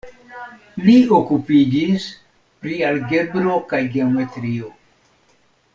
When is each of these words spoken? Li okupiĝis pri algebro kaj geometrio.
Li 0.85 0.95
okupiĝis 1.17 2.07
pri 2.63 2.81
algebro 2.89 3.61
kaj 3.75 3.83
geometrio. 3.97 4.73